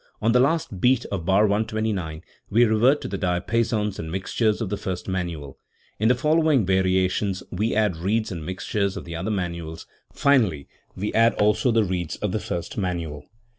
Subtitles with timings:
[0.19, 4.69] On the last beat of bar 129 we revert to the diapasons and mixtures of
[4.69, 5.59] the first manual;
[5.99, 11.13] in the following variations we add reeds and mixtures of the other manuals; finally we
[11.13, 13.25] add also the reeds of the first manual.